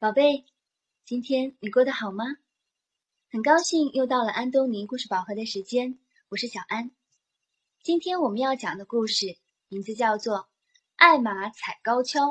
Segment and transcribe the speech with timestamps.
[0.00, 0.46] 宝贝，
[1.04, 2.24] 今天你过得好吗？
[3.32, 6.92] 很高兴又到了安东尼故事宝盒的时间，我是小安。
[7.82, 10.36] 今天我们要讲的故事名字叫做
[10.94, 12.26] 《艾玛踩高跷》。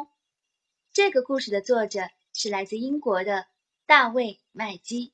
[0.93, 3.47] 这个故事的作者是来自英国的
[3.85, 5.11] 大卫·麦基。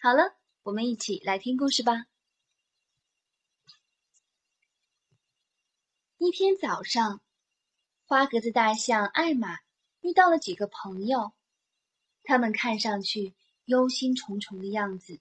[0.00, 2.06] 好了，我们一起来听故事吧。
[6.18, 7.20] 一天早上，
[8.06, 9.58] 花格子大象艾玛
[10.02, 11.32] 遇到了几个朋友。
[12.28, 15.18] 他们看上去忧心忡忡的样子。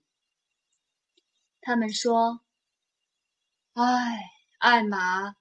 [1.61, 2.41] 他们说
[3.71, 5.37] ：“唉，艾玛，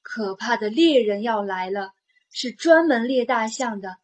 [0.00, 1.92] 可怕的猎人要来了，
[2.30, 3.98] 是专门猎大象的。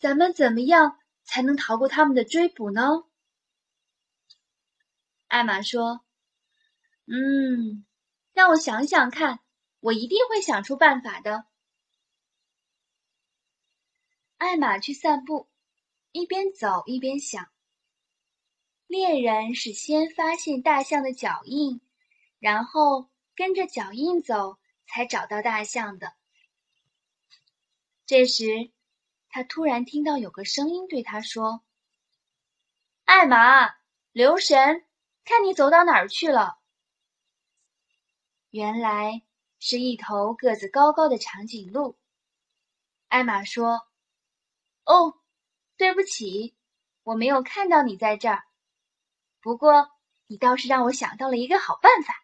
[0.00, 3.04] 咱们怎么样才能逃过他们的追捕呢？”
[5.28, 6.04] 艾玛说
[7.06, 7.86] ：“嗯，
[8.32, 9.38] 让我想想看，
[9.78, 11.44] 我一定会想出办法的。”
[14.38, 15.48] 艾玛去散步。
[16.12, 17.48] 一边走一边想，
[18.88, 21.80] 猎人是先发现大象的脚印，
[22.40, 24.58] 然后跟着脚印走，
[24.88, 26.14] 才找到大象的。
[28.06, 28.72] 这时，
[29.28, 31.62] 他突然听到有个声音对他说
[33.06, 33.70] ：“艾玛，
[34.10, 34.84] 留神，
[35.24, 36.58] 看你走到哪儿去了。”
[38.50, 39.22] 原来
[39.60, 41.96] 是一头个子高高的长颈鹿。
[43.06, 43.86] 艾玛说
[44.82, 45.18] ：“哦。”
[45.80, 46.54] 对不起，
[47.04, 48.44] 我没有看到你在这儿。
[49.40, 49.90] 不过，
[50.26, 52.22] 你倒是让我想到了一个好办法。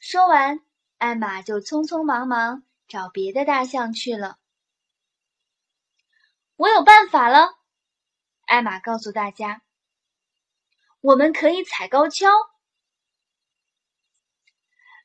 [0.00, 0.58] 说完，
[0.98, 4.36] 艾玛就匆匆忙忙找别的大象去了。
[6.56, 7.56] 我有办法了，
[8.46, 9.62] 艾玛告诉大家
[11.00, 12.28] ：“我们可以踩高跷。”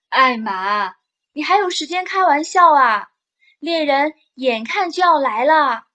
[0.10, 0.96] 艾玛，
[1.34, 3.12] 你还有时间开玩笑啊？
[3.60, 5.91] 猎人眼看就要来了。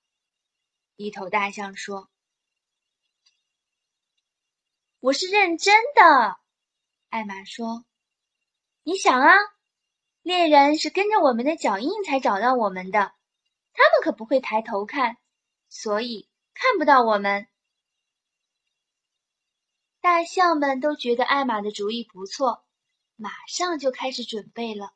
[0.97, 2.09] 一头大象说
[4.99, 6.39] ：“我是认真的。”
[7.11, 7.85] 艾玛说
[8.83, 9.35] ：“你想啊，
[10.23, 13.13] 猎人是跟着我们的脚印才找到我们的，
[13.75, 15.19] 他们可不会抬头看，
[15.69, 17.47] 所以看不到我们。”
[20.01, 22.65] 大象们都觉得艾玛的主意不错，
[23.17, 24.95] 马上就开始准备了。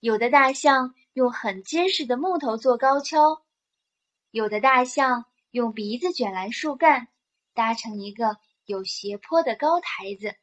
[0.00, 3.44] 有的大象用很结实的木头做高跷。
[4.32, 7.08] 有的大象用鼻子卷来树干，
[7.52, 10.34] 搭成一个有斜坡的高台子。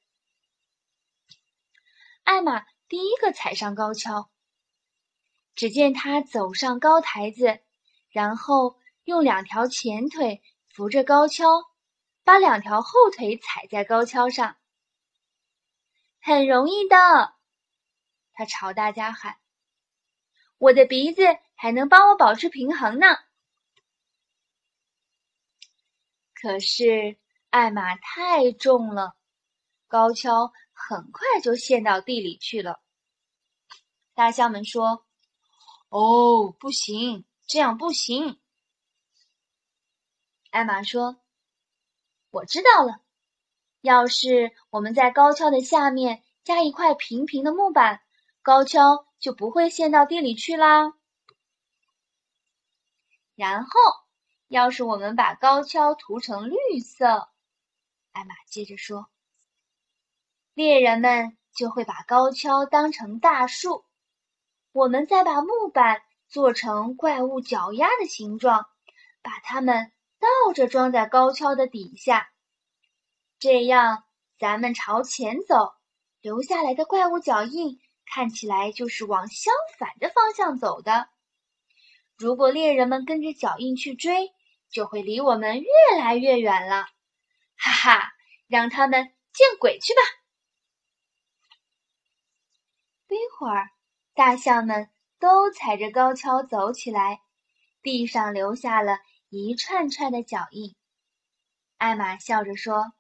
[2.24, 4.30] 艾玛第一个踩上高跷，
[5.56, 7.62] 只见他走上高台子，
[8.12, 11.66] 然后用两条前腿扶着高跷，
[12.24, 14.56] 把两条后腿踩在高跷上。
[16.22, 17.34] 很容易的，
[18.34, 19.40] 他朝大家喊
[20.60, 21.24] ：“我的鼻子
[21.56, 23.08] 还能帮我保持平衡呢。”
[26.42, 27.18] 可是
[27.50, 29.14] 艾玛太重了，
[29.90, 32.80] 高跷很快就陷到地里去了。
[34.14, 35.06] 大象们说
[35.90, 38.40] ：“哦，不行，这样不行。”
[40.50, 41.20] 艾玛说
[42.32, 43.02] ：“我知道了，
[43.82, 48.02] 要是我们在高跷的下面加一块平平的木板，
[48.42, 50.94] 高跷就不会陷到地里去啦。”
[53.36, 53.70] 然后。
[54.50, 57.30] 要是我们把高跷涂成绿色，
[58.12, 59.08] 艾玛接着说，
[60.56, 63.86] 猎人们就会把高跷当成大树。
[64.72, 68.66] 我们再把木板做成怪物脚丫的形状，
[69.22, 72.32] 把它们倒着装在高跷的底下。
[73.38, 74.04] 这样，
[74.40, 75.76] 咱们朝前走，
[76.22, 81.08] 留下来的怪物脚印看起来就是往相反的方向走的。
[82.18, 84.34] 如果猎人们跟着脚印去追，
[84.70, 86.86] 就会离我们越来越远了，
[87.58, 88.12] 哈哈！
[88.48, 90.02] 让他们见鬼去吧！
[93.08, 93.70] 不一会儿，
[94.14, 97.22] 大象们都踩着高跷走起来，
[97.82, 99.00] 地上留下了
[99.30, 100.76] 一串串的脚印。
[101.78, 102.94] 艾玛笑着说：“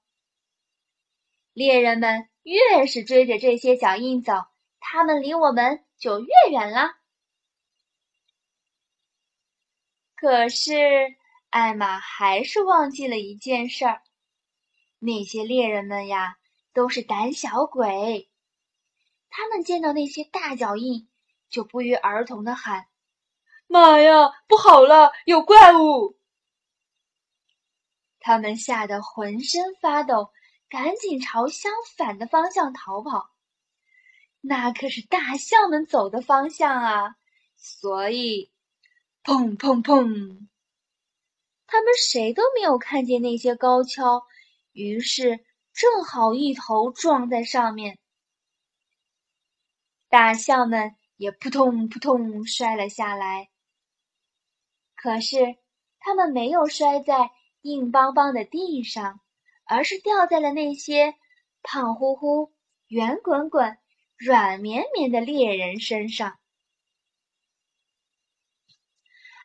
[1.53, 4.33] 猎人们越是追着这些脚印走，
[4.79, 6.95] 他们离我们就越远了。”
[10.15, 11.18] 可是。
[11.49, 14.01] 艾玛还是忘记了一件事儿，
[14.99, 16.37] 那些猎人们呀，
[16.73, 18.29] 都是胆小鬼。
[19.29, 21.07] 他们见到那些大脚印，
[21.49, 22.87] 就不约而同的喊
[23.67, 26.17] ：“妈呀，不好了，有怪物！”
[28.21, 30.31] 他们吓得浑身发抖，
[30.69, 33.31] 赶紧朝相反的方向逃跑。
[34.41, 37.15] 那可是大象们走的方向啊！
[37.55, 38.51] 所以，
[39.23, 40.47] 砰砰砰！
[41.71, 44.23] 他们谁都没有看见那些高跷，
[44.71, 47.99] 于是正好一头撞在上面。
[50.09, 53.49] 大象们也扑通扑通摔了下来。
[54.95, 55.57] 可是，
[55.99, 57.29] 他们没有摔在
[57.61, 59.21] 硬邦邦的地上，
[59.63, 61.13] 而是掉在了那些
[61.61, 62.51] 胖乎乎、
[62.87, 63.77] 圆滚滚、
[64.17, 66.38] 软绵绵的猎人身上。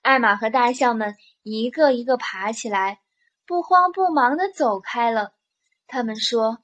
[0.04, 3.00] 艾玛和大象们一个一个爬起来，
[3.46, 5.32] 不慌不忙地走开了。
[5.86, 6.62] 他们说：“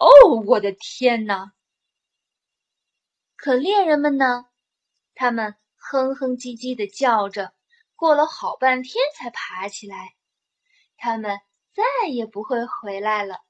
[0.00, 0.08] 哦，
[0.46, 1.52] 我的天哪！”
[3.36, 4.46] 可猎人们呢？
[5.14, 7.52] 他们哼哼唧唧地叫着。
[7.94, 10.14] 过了好半天才爬起来，
[10.96, 11.38] 他们
[11.74, 13.40] 再也不会回来了。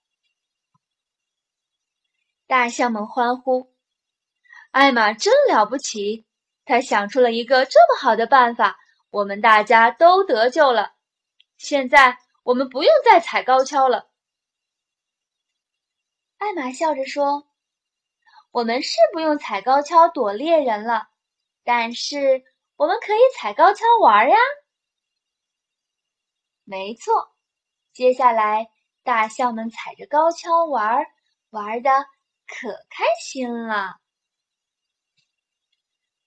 [2.48, 3.72] 大象们欢呼
[4.72, 6.26] ：“艾玛真了不起！
[6.64, 8.78] 他想出了一个这么好的办法，
[9.10, 10.94] 我们大家都得救了。
[11.58, 14.08] 现在我们不用再踩高跷了。”
[16.38, 17.46] 艾玛笑着说
[18.50, 21.08] ：“我们是不用踩高跷躲猎人了，
[21.64, 22.44] 但是……”
[22.76, 24.36] 我们可以踩高跷玩呀！
[26.62, 27.34] 没错，
[27.94, 28.68] 接下来
[29.02, 31.06] 大象们踩着高跷玩，
[31.48, 31.90] 玩的
[32.46, 33.96] 可开心了。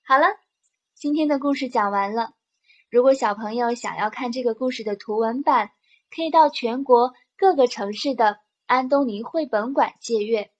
[0.03, 0.25] 好了，
[0.95, 2.33] 今天的故事讲完了。
[2.89, 5.71] 如果小朋友想要看这个故事的图文版，
[6.09, 10.51] 可以到全国各个城市的安东尼绘本馆借阅。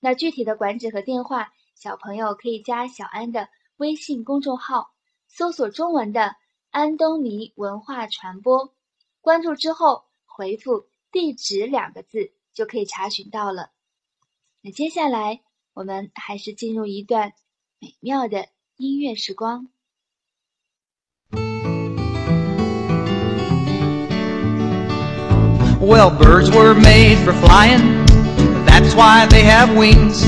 [0.00, 4.90] 那具体的馆址和电话，小朋友可以加小安的微信公众号。
[5.28, 6.34] 搜索中文的
[6.70, 8.72] 安东尼文化传播，
[9.20, 13.70] 关注之后回复“地址”两个字就可以查询到了。
[14.62, 15.42] 那接下来
[15.74, 17.34] 我们还是进入一段
[17.78, 19.68] 美妙的音乐时光。
[25.80, 28.06] Well, birds were made for flying,
[28.64, 30.22] that's why they have wings.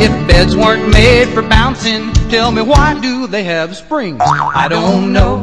[0.00, 4.20] If beds weren't made for bouncing, tell me why do they have springs?
[4.20, 5.38] I don't know.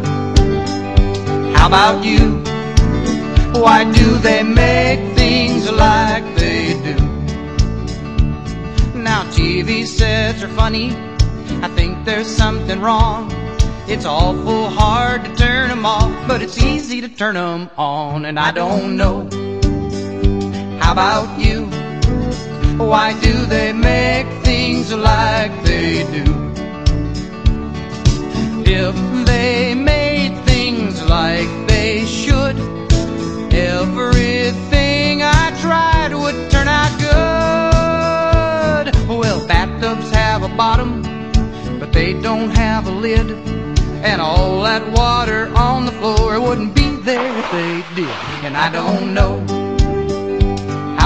[1.56, 2.44] How about you?
[3.60, 6.96] Why do they make things like they do?
[8.98, 10.96] Now TV sets are funny.
[11.62, 13.32] I think there's something wrong.
[13.88, 18.40] It's awful hard to turn them off, but it's easy to turn them on, and
[18.40, 19.28] I don't know.
[20.92, 21.68] About you?
[22.76, 26.26] Why do they make things like they do?
[28.66, 32.58] If they made things like they should,
[33.54, 38.94] everything I tried would turn out good.
[39.08, 41.04] Well, bathtubs have a bottom,
[41.80, 43.32] but they don't have a lid.
[44.04, 48.14] And all that water on the floor wouldn't be there if they did.
[48.44, 49.71] And I don't know.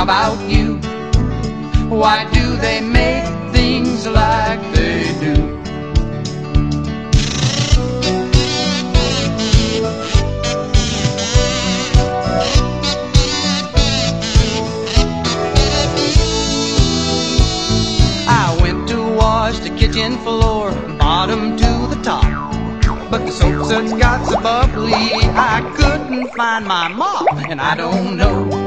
[0.06, 0.76] About you?
[1.90, 5.34] Why do they make things like they do?
[18.28, 22.54] I went to wash the kitchen floor, bottom to the top.
[23.10, 28.18] But the soap suds got so bubbly, I couldn't find my mop, and I don't
[28.18, 28.65] know.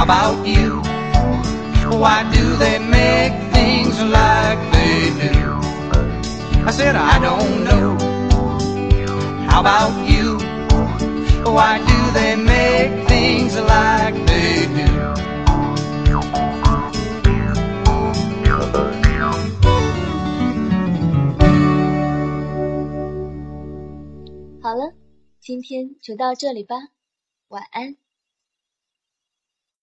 [0.00, 0.80] About you?
[1.90, 5.58] Why do they make things like they do?
[6.64, 7.98] I said, I don't know.
[9.48, 10.38] How about you?
[11.44, 14.88] Why do they make things like they do?
[24.62, 24.92] 好了，
[25.40, 26.76] 今天就到这里吧，
[27.48, 27.96] 晚安。